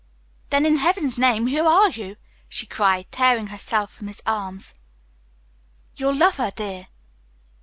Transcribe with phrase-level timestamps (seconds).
[0.49, 2.15] "Then, in heaven's name, who are you?"
[2.49, 4.73] she cried, tearing herself from his arms.
[5.95, 6.87] "Your lover, dear!"